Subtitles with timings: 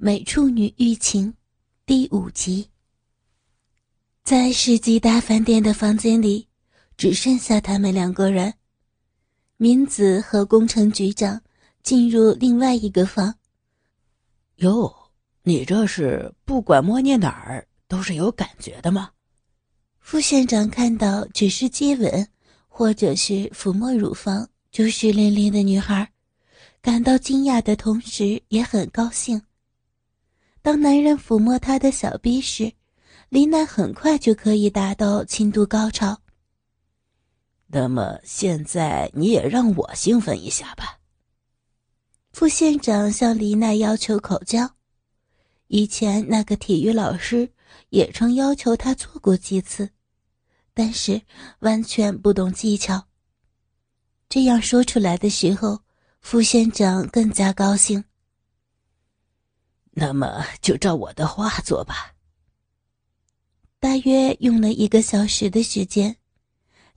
[0.00, 1.34] 美处女欲情，
[1.84, 2.68] 第五集。
[4.22, 6.46] 在世纪大饭店的房间里，
[6.96, 8.54] 只剩下他们两个人。
[9.56, 11.42] 明子和工程局长
[11.82, 13.34] 进入另外一个房。
[14.58, 14.94] 哟，
[15.42, 19.10] 你这是不管摸捏哪儿都是有感觉的吗？
[19.98, 22.28] 副县长看到只是接吻，
[22.68, 26.08] 或者是抚摸乳房就湿淋淋的女孩，
[26.80, 29.42] 感到惊讶的同时也很高兴。
[30.68, 32.70] 当男人抚摸她的小臂时，
[33.30, 36.20] 李奈很快就可以达到轻度高潮。
[37.68, 40.98] 那么现在你也让我兴奋一下吧。
[42.32, 44.72] 副县长向李奈要求口交，
[45.68, 47.50] 以前那个体育老师
[47.88, 49.88] 也曾要求他做过几次，
[50.74, 51.22] 但是
[51.60, 53.06] 完全不懂技巧。
[54.28, 55.80] 这样说出来的时候，
[56.20, 58.04] 副县长更加高兴。
[60.00, 62.14] 那么就照我的话做吧。
[63.80, 66.16] 大约用了一个小时的时间，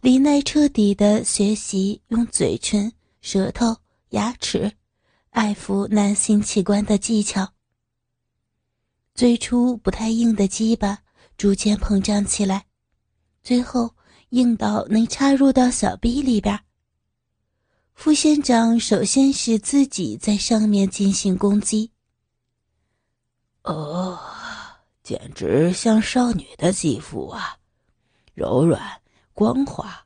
[0.02, 3.76] 李奈彻底的学习用嘴唇、舌头、
[4.10, 4.72] 牙齿
[5.32, 7.52] 爱抚男性器官的技巧。
[9.16, 11.00] 最初不太硬的鸡巴
[11.38, 12.68] 逐渐膨胀起来，
[13.42, 13.96] 最后
[14.30, 16.60] 硬到能插入到小臂里边。
[17.96, 21.92] 副县长首先是自己在上面进行攻击。
[23.64, 24.20] 哦，
[25.04, 27.58] 简直像少女的肌肤啊，
[28.34, 29.02] 柔软
[29.34, 30.06] 光滑，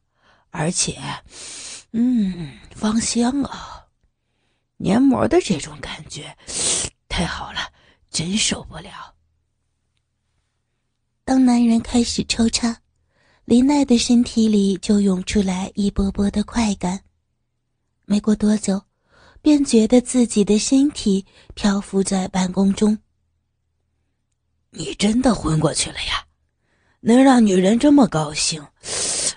[0.50, 1.00] 而且，
[1.92, 3.86] 嗯，芳香啊，
[4.78, 6.36] 黏膜的这种感觉，
[7.08, 7.72] 太好了，
[8.10, 9.16] 真受不了。
[11.24, 12.82] 当男人开始抽插，
[13.46, 17.02] 林奈的身体里就涌出来一波波的快感，
[18.04, 18.82] 没过多久，
[19.42, 22.98] 便觉得自己的身体漂浮在半空中。
[24.76, 26.28] 你真的昏过去了呀？
[27.02, 28.68] 能让女人这么高兴，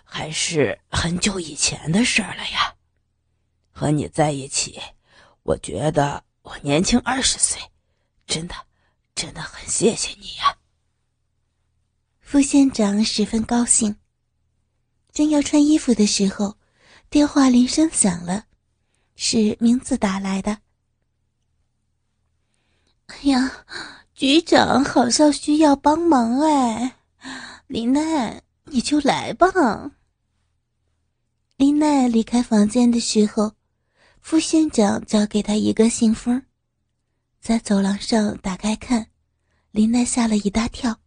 [0.03, 2.75] 还是很久以前的事儿了呀。
[3.71, 4.81] 和你在一起，
[5.43, 7.61] 我觉得我年轻二十岁，
[8.27, 8.55] 真的，
[9.15, 10.57] 真的很谢谢你呀。
[12.21, 13.97] 副县长十分高兴。
[15.13, 16.57] 正要穿衣服的时候，
[17.11, 18.47] 电话铃声响了，
[19.15, 20.59] 是明子打来的。
[23.07, 23.65] 哎呀！
[24.19, 26.97] 局长好像需要帮忙哎，
[27.69, 29.47] 林奈，你就来吧。
[31.57, 33.53] 林奈离开房间的时候，
[34.21, 36.43] 副县长交给他一个信封，
[37.41, 39.07] 在走廊上打开看，
[39.71, 40.99] 林奈吓了一大跳，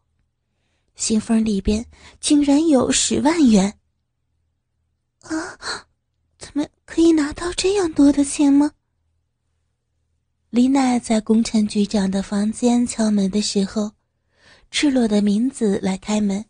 [0.96, 1.86] 信封里边
[2.22, 3.78] 竟然有十万元。
[5.24, 5.60] 啊，
[6.40, 8.72] 怎么可以拿到这样多的钱吗？
[10.51, 13.94] 李娜在工程局长的房间敲门的时候，
[14.69, 16.44] 赤裸的名字来开门。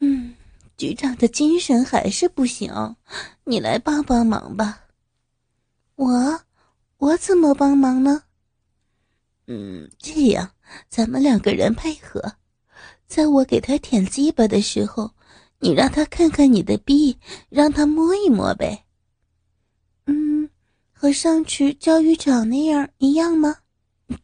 [0.00, 0.34] 嗯，
[0.78, 2.96] 局长的精神还是不行，
[3.44, 4.84] 你来帮帮忙吧。
[5.96, 6.40] 我，
[6.96, 8.22] 我怎么帮忙呢？
[9.46, 10.52] 嗯，这样，
[10.88, 12.36] 咱们两个人配合，
[13.06, 15.10] 在我给他舔鸡巴的时候，
[15.58, 17.18] 你让他看看你的逼，
[17.50, 18.86] 让他摸一摸呗。
[21.00, 23.58] 和上去教育长那样一样吗？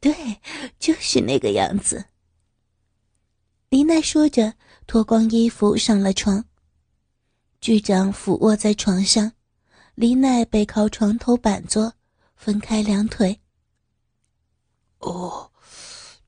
[0.00, 0.40] 对，
[0.80, 2.04] 就是那个样子。
[3.68, 6.44] 林奈说着，脱光衣服上了床。
[7.60, 9.30] 局长俯卧在床上，
[9.94, 11.94] 林奈背靠床头板坐，
[12.34, 13.40] 分开两腿。
[14.98, 15.52] 哦，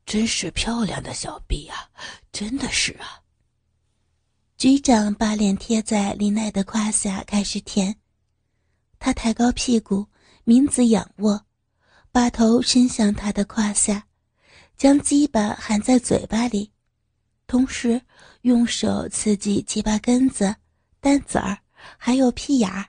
[0.07, 1.91] 真是漂亮的小臂啊！
[2.31, 3.21] 真的是啊。
[4.57, 7.97] 局长把脸贴在林奈的胯下，开始舔。
[9.01, 10.07] 他抬高屁股。
[10.49, 11.45] 明子仰卧，
[12.13, 14.07] 把头伸向他的胯下，
[14.77, 16.71] 将鸡巴含在嘴巴里，
[17.49, 18.01] 同时
[18.43, 20.55] 用手刺激鸡巴根子、
[21.01, 21.59] 蛋子儿，
[21.99, 22.87] 还有屁眼儿。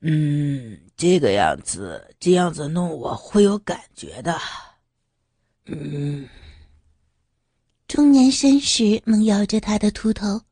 [0.00, 4.36] 嗯，这个样子，这样子弄我会有感觉的。
[5.66, 6.28] 嗯。
[7.86, 10.42] 中年绅士猛摇着他的秃头，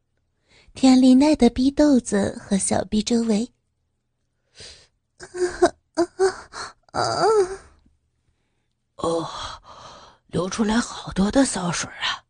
[0.73, 3.51] 舔丽奈的逼豆子和小臂周围。
[8.97, 9.29] 哦，
[10.29, 12.25] 流出来好多的骚水啊！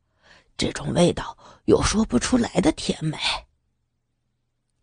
[0.56, 1.36] 这种味道
[1.66, 3.18] 有说不出来的甜美。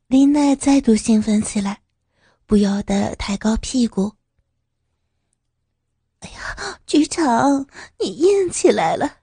[0.08, 1.82] 林奈再度兴奋起来，
[2.46, 4.16] 不由得抬高屁股。
[6.20, 7.68] 哎呀，局长，
[8.00, 9.18] 你硬起来了！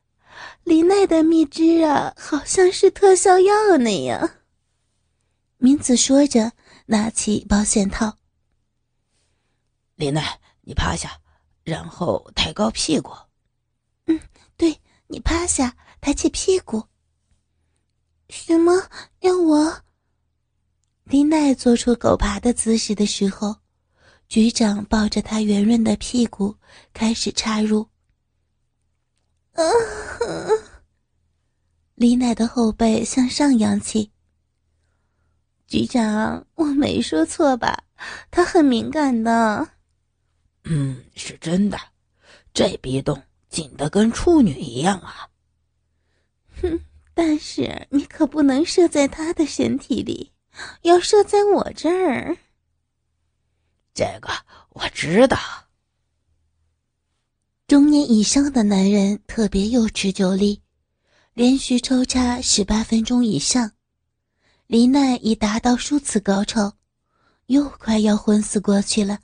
[0.64, 4.30] 林奈的蜜汁啊，好像是特效药那样。
[5.58, 6.52] 明子说着，
[6.86, 8.17] 拿起保险套。
[9.98, 11.20] 林奈，你趴下，
[11.64, 13.10] 然后抬高屁股。
[14.06, 14.20] 嗯，
[14.56, 16.80] 对你趴下，抬起屁股。
[18.28, 18.72] 什么？
[19.22, 19.82] 要我？
[21.02, 23.56] 林奈做出狗爬的姿势的时候，
[24.28, 26.56] 局长抱着她圆润的屁股
[26.92, 27.84] 开始插入。
[29.54, 29.64] 啊！
[31.96, 34.12] 林奈的后背向上扬起。
[35.66, 37.82] 局长，我没说错吧？
[38.30, 39.68] 他很敏感的。
[40.68, 41.78] 嗯， 是真的，
[42.52, 45.28] 这逼洞紧的跟处女一样啊。
[46.60, 46.80] 哼，
[47.14, 50.32] 但是你可不能射在他的身体里，
[50.82, 52.36] 要射在我这儿。
[53.94, 54.28] 这个
[54.70, 55.38] 我知道。
[57.66, 60.62] 中年以上的男人特别有持久力，
[61.34, 63.72] 连续抽插十八分钟以上。
[64.66, 66.74] 林奈已达到数次高潮，
[67.46, 69.18] 又快要昏死过去了。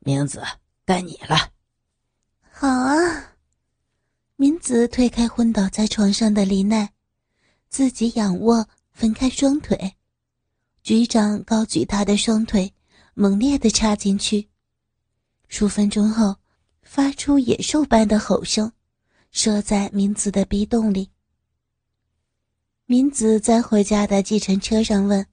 [0.00, 0.42] 明子，
[0.84, 1.52] 该你了。
[2.50, 3.34] 好啊，
[4.36, 6.92] 明子推开昏倒在床上的林奈，
[7.68, 9.96] 自己仰卧，分开双腿。
[10.82, 12.72] 局长高举他的双腿，
[13.12, 14.48] 猛烈的插进去。
[15.48, 16.36] 数分钟后，
[16.82, 18.72] 发出野兽般的吼声，
[19.30, 21.10] 射在明子的逼洞里。
[22.86, 25.26] 明子在回家的计程车上问：“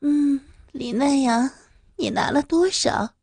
[0.00, 0.38] 嗯，
[0.72, 1.54] 李奈呀，
[1.96, 3.14] 你拿了多少？”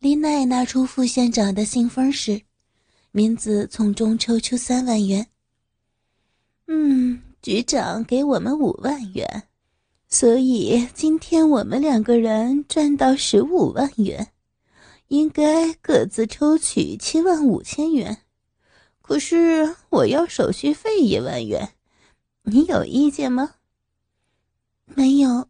[0.00, 2.42] 李奈拿出副县长的信封时，
[3.10, 5.26] 明子从中抽出三万元。
[6.68, 9.48] 嗯，局长给我们五万元，
[10.08, 14.28] 所以今天我们两个人赚到十五万元，
[15.08, 18.18] 应该各自抽取七万五千元。
[19.02, 21.70] 可是我要手续费一万元，
[22.42, 23.56] 你有意见吗？
[24.84, 25.48] 没有，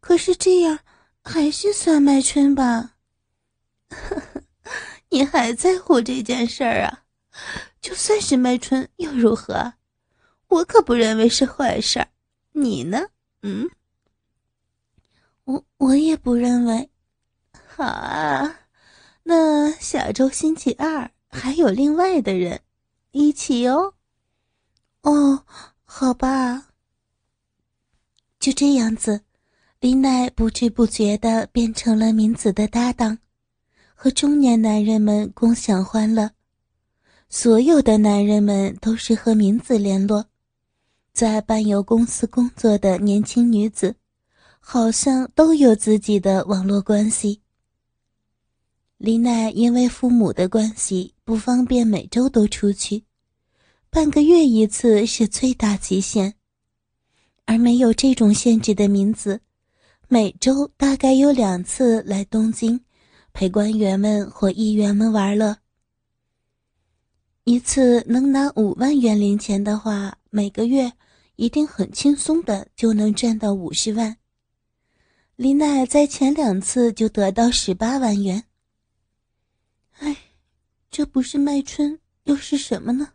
[0.00, 0.80] 可是这样
[1.22, 2.93] 还是算卖春吧？
[5.10, 7.04] 你还在乎这件事儿啊？
[7.80, 9.74] 就算是卖春又如何？
[10.48, 12.08] 我可不认为是坏事儿。
[12.52, 13.08] 你呢？
[13.42, 13.68] 嗯，
[15.44, 16.88] 我我也不认为。
[17.66, 18.60] 好啊，
[19.24, 22.60] 那下周星期二还有另外的人。
[23.10, 23.94] 一起哦，
[25.02, 25.44] 哦，
[25.84, 26.68] 好吧。
[28.40, 29.22] 就这样子，
[29.80, 33.18] 林奈不知不觉的变成了明子的搭档，
[34.04, 36.30] 和中年男人们共享欢乐。
[37.30, 40.26] 所有的男人们都是和明子联络，
[41.14, 43.96] 在伴游公司工作的年轻女子，
[44.60, 47.40] 好像都有自己的网络关系。
[48.98, 51.14] 林奈因为父母的关系。
[51.24, 53.04] 不方便每周都出去，
[53.88, 56.34] 半个月一次是最大极限。
[57.46, 59.40] 而没有这种限制的名字，
[60.08, 62.78] 每周大概有两次来东京，
[63.34, 65.58] 陪官员们或议员们玩乐。
[67.44, 70.90] 一次能拿五万元零钱的话，每个月
[71.36, 74.16] 一定很轻松的就能赚到五十万。
[75.36, 78.44] 林奈在前两次就得到十八万元。
[79.98, 80.16] 哎。
[80.90, 83.14] 这不是卖春又是什么呢？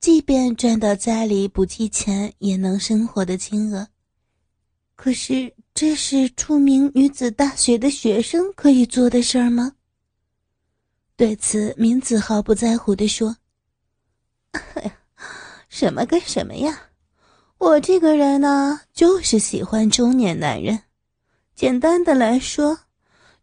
[0.00, 3.88] 即便赚到家里不计钱也能生活的金额，
[4.94, 9.72] 可是这是出名女子大学的学生可以做的事儿吗？
[11.16, 13.36] 对此，明子毫不在乎地说：“，
[15.68, 16.90] 什么跟什么呀！
[17.58, 20.80] 我这个人呢，就是喜欢中年男人。
[21.54, 22.78] 简单的来说。”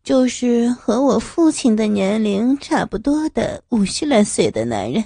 [0.04, 5.06] 就是和我父亲的年龄差不多的五十来岁的男人，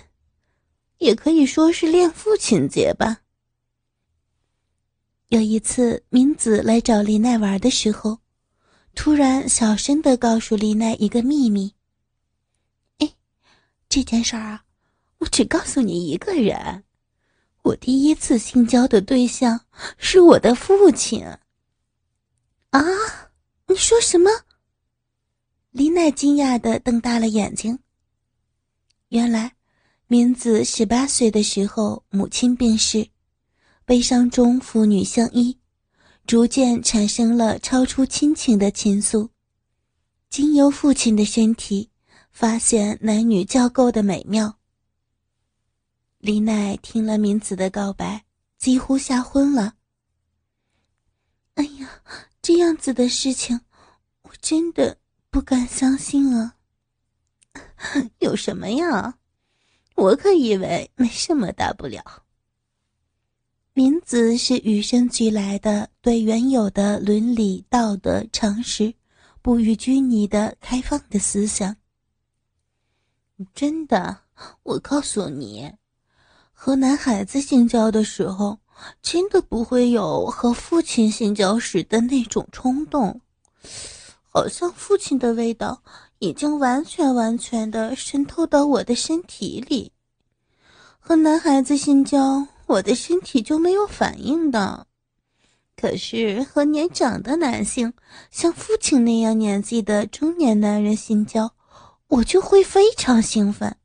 [1.00, 3.18] 也可以说是恋父情节吧。
[5.30, 8.20] 有一次，明子来找林奈玩的时候，
[8.94, 11.74] 突然小声的告诉林奈一个秘密
[13.00, 13.12] ：“哎，
[13.90, 14.64] 这件事儿啊，
[15.18, 16.84] 我只告诉你一个人，
[17.64, 19.60] 我第一次性交的对象
[19.98, 21.26] 是我的父亲。”
[22.70, 22.82] 啊，
[23.68, 24.30] 你说什么？
[25.72, 27.80] 林奈惊讶的瞪大了眼睛。
[29.10, 29.56] 原来，
[30.06, 33.08] 明子十八岁的时候，母亲病逝，
[33.86, 35.56] 悲伤中父女相依，
[36.26, 39.30] 逐渐产生了超出亲情的情愫。
[40.30, 41.92] 经由父亲的身体，
[42.32, 44.58] 发现男女交媾的美妙。
[46.18, 48.26] 林奈听了明子的告白，
[48.58, 49.76] 几乎吓昏了。
[51.54, 52.02] 哎呀，
[52.42, 53.62] 这样子的事情，
[54.24, 54.98] 我真的。
[55.30, 56.56] 不敢相信啊！
[58.20, 59.18] 有什么呀？
[59.96, 62.25] 我可以为没什么大不了。
[63.78, 68.94] 明子是与生俱来的，对原有的伦理道德常识
[69.42, 71.76] 不予拘泥的开放的思想。
[73.54, 74.18] 真的，
[74.64, 75.70] 我告诉你，
[76.54, 78.58] 和男孩子性交的时候，
[79.02, 83.20] 真的不会有和父亲性交时的那种冲动，
[84.32, 85.84] 好像父亲的味道
[86.20, 89.92] 已经完全完全的渗透到我的身体里。
[90.98, 94.88] 和男孩子性交，我的身体就没有反应的。
[95.76, 97.92] 可是和年长的男性，
[98.32, 101.52] 像父亲那样年纪的中年男人性交，
[102.08, 103.76] 我就会非常兴奋。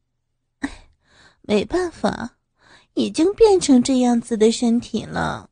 [0.60, 0.70] 哎，
[1.42, 2.36] 没办法，
[2.94, 5.50] 已经变成这样子的身体了。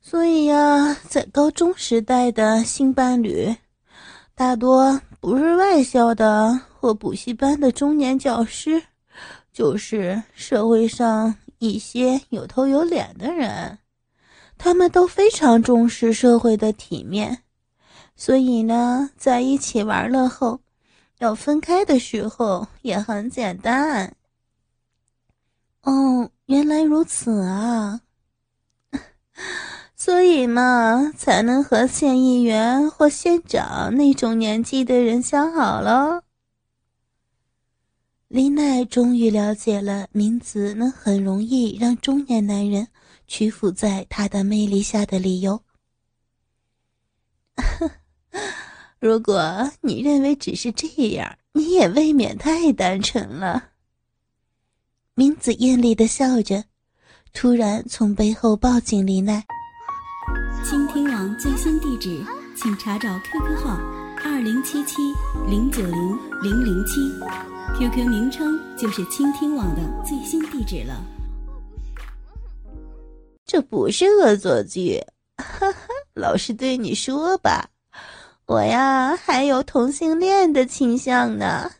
[0.00, 3.54] 所以呀，在高中时代的性伴侣，
[4.34, 8.82] 大多不是外校的或补习班的中年教师，
[9.52, 11.34] 就是社会上
[11.70, 13.78] 一些有头有脸的人。
[14.58, 17.38] 他们都非常重视社会的体面，
[18.16, 20.60] 所以呢，在一起玩乐后，
[21.18, 24.14] 要分开的时候也很简单。
[25.82, 28.00] 哦，原来如此啊！
[29.96, 36.22] 所以嘛，才能和县议员或县长那种年纪的人相好了。
[38.32, 42.88] 林奈终于了解了明子能很容易让中年男人。
[43.26, 45.62] 屈服在他的魅力下的理由。
[48.98, 53.70] 如果你认为只是这样，你也未免太单纯了。
[55.14, 56.64] 明子艳丽的笑着，
[57.34, 59.44] 突然从背后抱紧林奈。
[60.64, 62.24] 倾听网最新地址，
[62.56, 63.78] 请查找 QQ 号
[64.24, 64.96] 二零七七
[65.48, 67.10] 零九零零零七
[67.76, 71.04] ，QQ 名称就是倾听网的最新地址了。
[73.44, 75.04] 这不是恶作剧，
[75.36, 75.88] 哈哈！
[76.14, 77.68] 老实对你说吧，
[78.46, 81.70] 我呀还有同性恋的倾向呢。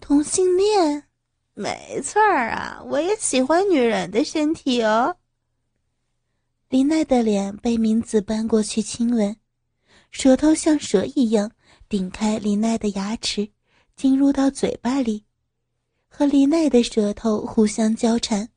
[0.00, 1.04] 同性恋？
[1.54, 5.16] 没错儿啊，我也喜欢女人的身体哦。
[6.68, 9.36] 林奈的脸被明子搬过去亲吻，
[10.12, 11.50] 舌头像蛇一样
[11.88, 13.50] 顶开林奈的牙齿，
[13.96, 15.24] 进入到嘴巴里，
[16.08, 18.48] 和林奈的舌头互相交缠。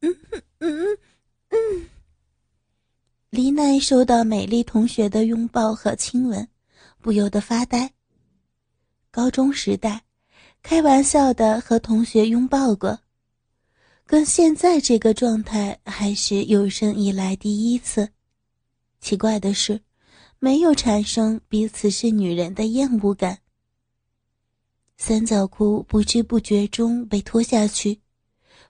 [0.00, 0.98] 嗯嗯嗯
[1.48, 1.86] 嗯。
[3.30, 6.48] 李奈收到美丽同学的拥抱和亲吻，
[7.00, 7.92] 不由得发呆。
[9.10, 10.04] 高中时代，
[10.62, 12.98] 开玩笑的和同学拥抱过，
[14.06, 18.08] 跟现在这个状态还是有生以来第一次。
[19.00, 19.80] 奇怪的是，
[20.46, 23.40] 没有产生彼此是女人的厌恶感。
[24.96, 28.00] 三角裤不知不觉中被脱下去。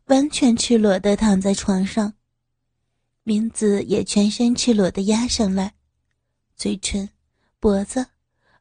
[0.07, 2.15] 完全赤裸的躺在床上，
[3.25, 5.75] 明子也全身赤裸的压上来，
[6.57, 7.11] 嘴唇、
[7.61, 8.07] 脖子、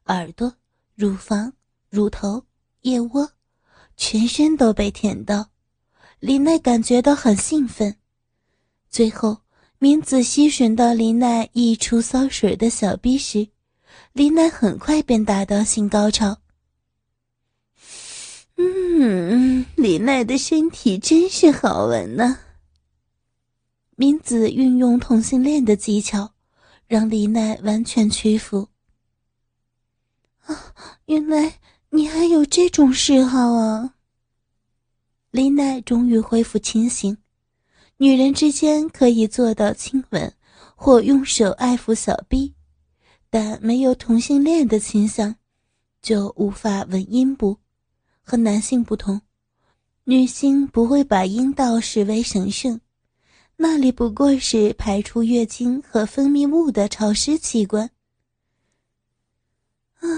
[0.08, 0.54] 耳朵、
[0.94, 1.54] 乳房、
[1.88, 2.44] 乳头、
[2.82, 3.30] 腋窝，
[3.96, 5.48] 全身都被舔到。
[6.20, 7.96] 林奈感觉到很兴奋。
[8.90, 9.38] 最后，
[9.78, 13.48] 明子吸吮到林奈溢出骚水的小臂时，
[14.14, 16.38] 林奈很快便达到性高潮。
[18.56, 22.38] 嗯，林奈的身体真是好闻呢。
[23.96, 26.32] 明子运用同性恋的技巧，
[26.86, 28.68] 让林奈完全屈服。
[30.46, 30.72] 啊，
[31.04, 31.58] 原来
[31.90, 33.94] 你还有这种嗜好啊！
[35.30, 37.18] 林奈终于恢复清醒。
[37.98, 40.32] 女人之间可以做到亲吻
[40.74, 42.54] 或用手爱抚小臂，
[43.30, 45.34] 但没有同性恋的倾向，
[46.02, 47.58] 就无法闻阴部。
[48.22, 49.20] 和男性不同，
[50.04, 52.80] 女性不会把阴道视为神圣，
[53.56, 57.88] 那里不过是排出月经和分泌物的潮湿器官。
[60.00, 60.08] 啊，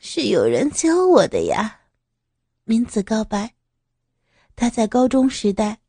[0.00, 1.80] 是有人教我的呀！
[2.64, 3.54] 明子告白，
[4.56, 5.79] 他在高中时代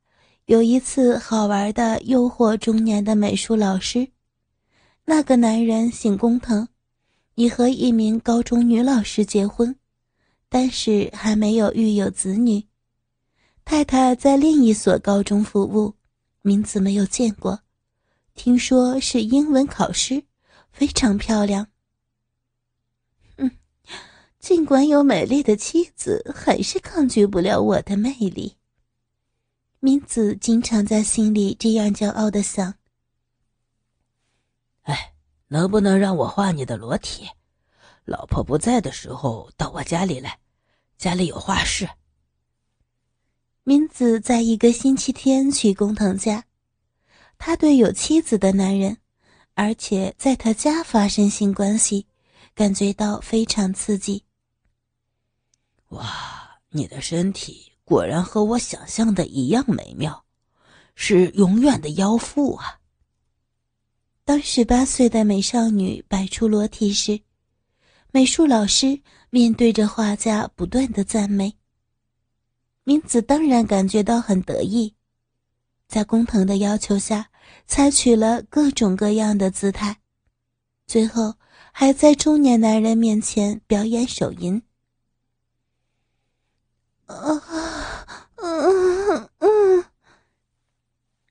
[0.52, 4.10] 有一次好玩的诱惑中年的美术老师，
[5.06, 6.68] 那个男人姓工藤，
[7.36, 9.74] 已和一名高中女老师结婚。
[10.50, 12.68] 但是还没有育有子女，
[13.64, 15.94] 太太在另一所高中服务，
[16.42, 17.62] 名字没有见过，
[18.36, 20.22] 听说是英文考试，
[20.74, 21.68] 非常漂亮。
[23.38, 23.50] 嗯，
[24.38, 28.58] 尽管有美丽的妻子，还是抗拒不了我的魅力。
[29.84, 32.76] 明子经常在心里这样骄傲的想
[34.84, 35.16] ：“哎，
[35.48, 37.28] 能不能让我画你的裸体？
[38.06, 40.38] 老婆不在的时候，到我家里来。”
[41.00, 41.90] 家里有画室。
[43.64, 46.46] 明子在一个星期天去工藤家，
[47.40, 49.00] 他对有妻子的男人，
[49.56, 52.06] 而且在他家发生性关系，
[52.54, 54.24] 感觉到非常刺激。
[55.88, 60.24] 哇，你的身体果然和我想象的一样美妙，
[60.96, 62.80] 是永远的妖妇啊！
[64.24, 67.20] 当十八岁的美少女摆出裸体时，
[68.12, 71.58] 美术老师面对着画家不断的赞美。
[72.86, 74.96] 明子当然感觉到很得意，
[75.90, 77.30] 在工藤的要求下，
[77.68, 79.98] 采取了各种各样的姿态，
[80.88, 81.34] 最后
[81.74, 84.64] 还在中年男人面前表演手淫。
[87.08, 88.06] 啊，
[88.36, 89.86] 嗯嗯，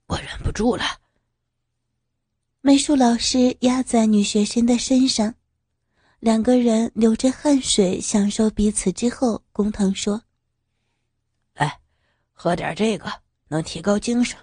[0.07, 0.83] 我忍不住了。
[2.61, 5.33] 美术老师压在女学生的身上，
[6.19, 10.21] 两个人流着汗水享受彼此之后，工藤说
[11.55, 11.79] ：“来，
[12.33, 13.11] 喝点这个，
[13.47, 14.37] 能提高精神。”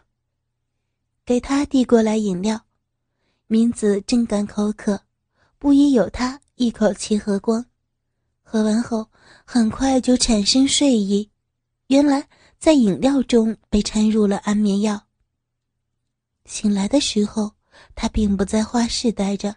[1.25, 2.63] 给他递过来饮料，
[3.47, 5.03] 明子正感口渴，
[5.59, 7.67] 不疑有他，一口气喝光。
[8.51, 9.07] 喝完后，
[9.45, 11.31] 很快就产生睡意。
[11.89, 12.27] 原来
[12.59, 15.07] 在饮料中被掺入了安眠药。
[16.47, 17.53] 醒来的时候，
[17.95, 19.55] 他并不在画室待着，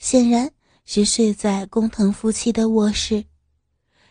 [0.00, 0.50] 显然
[0.84, 3.24] 是睡在工藤夫妻的卧室，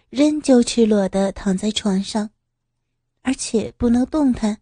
[0.10, 2.30] 仍旧赤裸的躺在床上，
[3.24, 4.62] 而且不能动弹，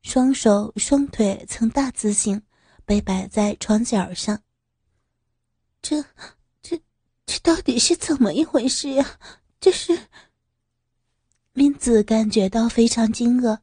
[0.00, 2.40] 双手双腿呈大字形
[2.86, 4.40] 被摆在床角上。
[5.82, 6.02] 这。
[7.26, 9.18] 这到底是怎么一回事呀？
[9.60, 9.98] 这是。
[11.52, 13.58] 明子感觉到非常惊愕，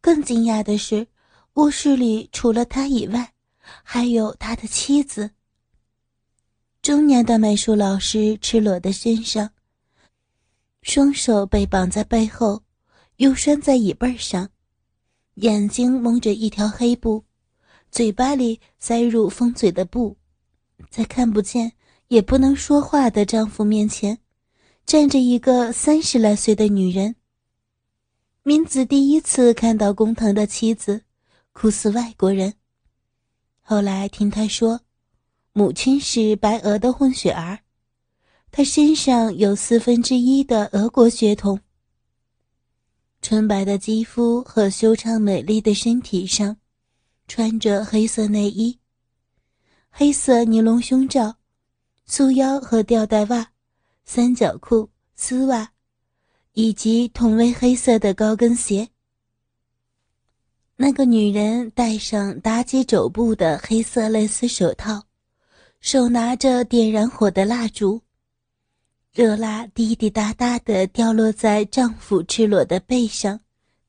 [0.00, 1.06] 更惊讶的是，
[1.54, 5.30] 卧室里除了他以外，还有他的妻子。
[6.82, 9.50] 中年的美术老师赤裸的身上，
[10.82, 12.62] 双手被绑在背后，
[13.16, 14.48] 又拴在椅背上，
[15.34, 17.22] 眼睛蒙着一条黑布，
[17.90, 20.16] 嘴巴里塞入封嘴的布，
[20.88, 21.70] 在看不见。
[22.10, 24.18] 也不能说话的丈夫面前，
[24.84, 27.14] 站着一个三十来岁的女人。
[28.42, 31.04] 明子第一次看到工藤的妻子，
[31.52, 32.54] 酷似外国人。
[33.60, 34.80] 后来听他说，
[35.52, 37.60] 母亲是白俄的混血儿，
[38.50, 41.60] 他身上有四分之一的俄国血统。
[43.22, 46.56] 纯白的肌肤和修长美丽的身体上，
[47.28, 48.80] 穿着黑色内衣，
[49.90, 51.36] 黑色尼龙胸罩。
[52.12, 53.52] 束腰和吊带袜、
[54.04, 55.70] 三角裤、丝袜，
[56.54, 58.88] 以及同为黑色的高跟鞋。
[60.74, 65.04] 那个女人戴上打结肘部的黑色蕾丝手套，
[65.80, 68.02] 手拿着点燃火的蜡烛，
[69.12, 73.38] 热蜡滴滴答答的掉落在丈夫赤裸的背上、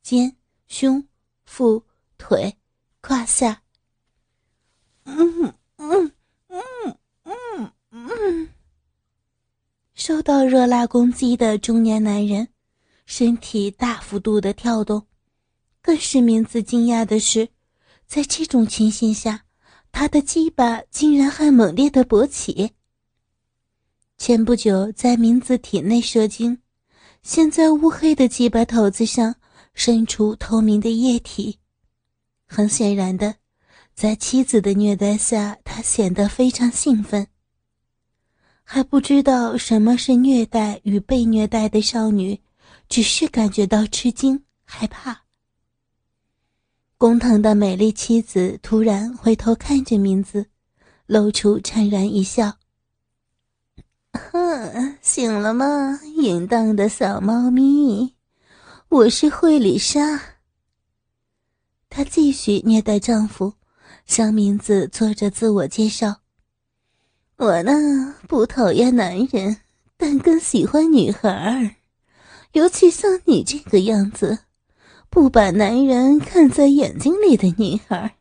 [0.03, 0.31] 肩、
[0.67, 1.03] 胸、
[1.43, 1.83] 腹、
[2.19, 2.55] 腿、
[3.01, 3.63] 胯下。
[5.05, 6.11] 嗯嗯。
[6.49, 6.97] 嗯，
[9.93, 12.47] 受到热辣攻击的中年男人，
[13.05, 15.05] 身体大幅度的跳动。
[15.81, 17.49] 更是名字惊讶的是，
[18.07, 19.45] 在这种情形下，
[19.91, 22.71] 他的鸡巴竟然还猛烈的勃起。
[24.17, 26.59] 前不久在名字体内射精，
[27.23, 29.35] 现在乌黑的鸡巴头子上
[29.73, 31.57] 渗出透明的液体。
[32.47, 33.35] 很显然的，
[33.95, 37.27] 在妻子的虐待下，他显得非常兴奋。
[38.73, 42.39] 还不知道什么是虐待与被虐待的少女，
[42.87, 45.23] 只是感觉到吃惊、害怕。
[46.97, 50.45] 工藤的美丽妻子突然回头看着名字，
[51.05, 52.53] 露出灿然一笑
[54.31, 58.15] ：“哼，醒了吗，淫荡的小猫咪？
[58.87, 60.37] 我是惠里莎。”
[61.91, 63.55] 她继续虐待丈夫，
[64.05, 66.21] 向名字做着自我介绍。
[67.41, 69.57] 我呢不讨厌男人，
[69.97, 71.75] 但更喜欢女孩儿，
[72.51, 74.37] 尤其像你这个样子，
[75.09, 78.17] 不把男人看在眼睛里的女孩。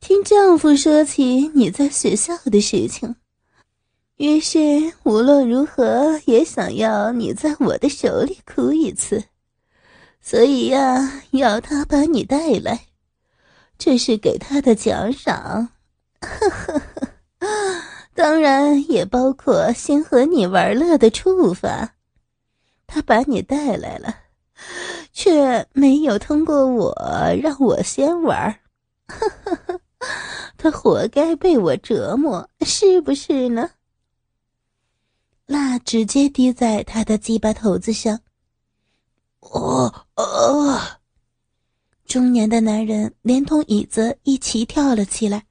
[0.00, 3.14] 听丈夫说起你在学校的事情，
[4.16, 4.58] 于是
[5.04, 9.22] 无论如何也想要你在我的手里哭一次，
[10.20, 12.86] 所以呀，要他把你带来，
[13.78, 15.68] 这是给他的奖赏。
[16.20, 16.82] 呵呵
[17.38, 17.93] 呵。
[18.14, 21.94] 当然也包括先和你玩乐的处罚。
[22.86, 24.14] 他把你带来了，
[25.12, 26.94] 却没有通过我
[27.42, 28.60] 让我先玩，
[30.56, 33.70] 他活该被我折磨，是不是呢？
[35.46, 38.20] 蜡直接滴在他的鸡巴头子上。
[39.40, 40.80] 哦哦！
[42.06, 45.44] 中年的男人连同椅子一起跳了起来，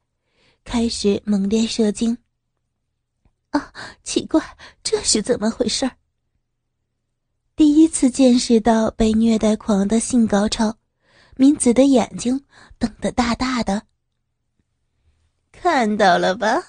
[0.64, 2.18] 开始猛烈射精。
[3.54, 4.42] 啊，奇怪，
[4.84, 5.90] 这是怎么回事？
[7.56, 10.76] 第一次见识到被虐待狂的性高潮，
[11.38, 12.44] 明子的眼睛
[12.80, 13.84] 瞪得大大的。
[15.52, 16.64] 看到了吧？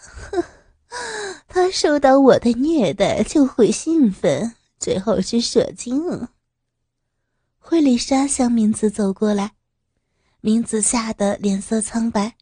[1.48, 6.28] 他受到我的虐待就会兴奋，最后是射精。
[7.58, 9.54] 惠丽莎向明子走过来，
[10.42, 12.36] 明子吓得脸色苍白，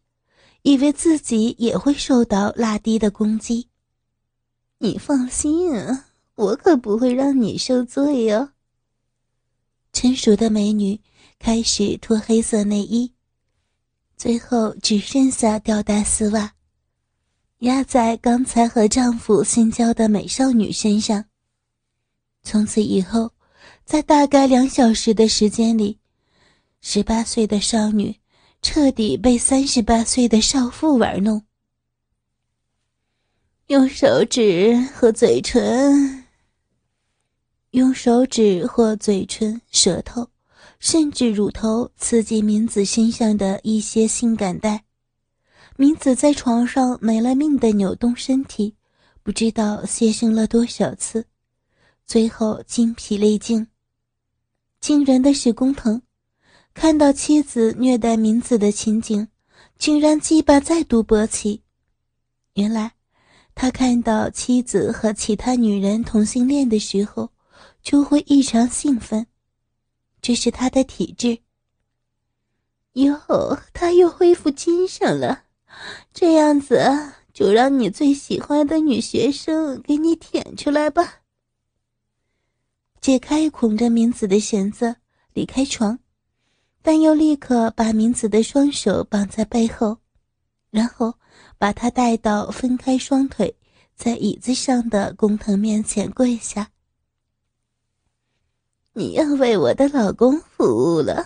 [0.62, 3.68] 以为自己也会受到拉低的攻击。
[4.83, 5.71] 你放心。
[6.35, 8.49] 我可不会让你受罪哟。
[9.92, 11.01] 成熟的美女
[11.38, 13.12] 开始脱黑色内衣，
[14.16, 16.55] 最后只剩下吊带丝袜，
[17.59, 21.27] 压在刚才和丈夫性交的美少女身上。
[22.42, 23.31] 从此以后，
[23.85, 26.01] 在大概两小时的时间里，
[26.81, 28.18] 十八岁的少女
[28.62, 31.45] 彻底被三十八岁的少妇玩弄，
[33.68, 36.25] 用手指和嘴唇。
[37.70, 40.29] 用手指或嘴唇、舌头，
[40.79, 44.85] 甚至乳头刺激明子身上的一些性感带，
[45.77, 48.75] 明子在床上没了命的扭动身体，
[49.22, 51.25] 不知道牺牲了多少次，
[52.05, 53.66] 最后精疲力尽。
[54.81, 56.03] 惊人的是，工藤
[56.75, 59.29] 看到妻子虐待明子的情景，
[59.79, 61.62] 竟然鸡巴再度勃起。
[62.55, 62.92] 原来，
[63.54, 67.30] 他看到妻子和其他女人同性恋的时候。
[67.82, 69.26] 就会异常兴奋，
[70.20, 71.40] 这是他的体质。
[72.92, 75.42] 以后，他又恢复精神了，
[76.14, 76.80] 这样子
[77.32, 81.22] 就让你最喜欢的女学生给你舔出来吧。
[83.00, 84.94] 解开捆着明子的绳子，
[85.34, 85.98] 离开床，
[86.82, 89.98] 但又立刻把明子的双手绑在背后，
[90.70, 91.12] 然后
[91.62, 93.55] 把她带到分开双腿
[93.94, 96.68] 在椅子上的工藤面前跪下。
[98.94, 101.25] 你要为我的老公服务了。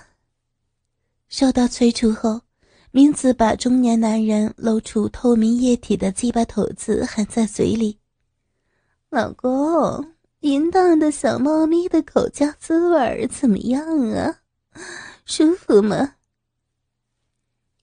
[1.29, 2.39] 受到催促后，
[2.91, 7.99] 明子把中年男人露出透明液体的鸡巴头子含在嘴里。
[9.09, 14.41] 老公，淫荡的小猫咪的口交滋味怎么样啊？
[15.25, 16.16] 舒服吗？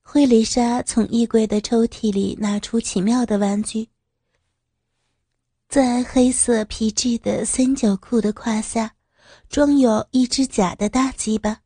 [0.03, 3.87] 惠丽莎从衣柜的抽屉里拿出奇妙的玩具，
[5.67, 8.93] 在黑色皮质的三角裤的胯下。
[9.49, 11.61] 装有一只假的大鸡巴，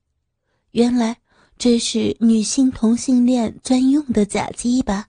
[0.71, 1.17] 原来
[1.57, 5.07] 这是女性同性恋专用的假鸡巴。